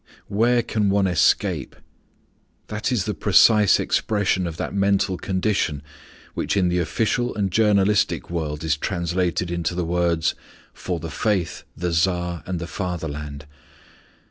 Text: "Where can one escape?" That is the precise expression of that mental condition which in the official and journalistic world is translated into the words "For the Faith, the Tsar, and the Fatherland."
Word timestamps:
"Where 0.29 0.63
can 0.63 0.89
one 0.89 1.05
escape?" 1.05 1.75
That 2.69 2.91
is 2.91 3.05
the 3.05 3.13
precise 3.13 3.79
expression 3.79 4.47
of 4.47 4.57
that 4.57 4.73
mental 4.73 5.15
condition 5.15 5.83
which 6.33 6.57
in 6.57 6.69
the 6.69 6.79
official 6.79 7.35
and 7.35 7.51
journalistic 7.51 8.27
world 8.31 8.63
is 8.63 8.75
translated 8.77 9.51
into 9.51 9.75
the 9.75 9.85
words 9.85 10.33
"For 10.73 10.99
the 10.99 11.11
Faith, 11.11 11.65
the 11.77 11.91
Tsar, 11.93 12.41
and 12.47 12.57
the 12.57 12.65
Fatherland." 12.65 13.45